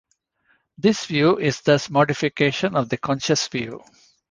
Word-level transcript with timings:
This 0.79 1.05
view 1.05 1.37
is 1.37 1.61
thus 1.61 1.87
a 1.87 1.91
modification 1.91 2.75
of 2.75 2.89
the 2.89 2.97
consensus 2.97 3.47
view. 3.47 3.83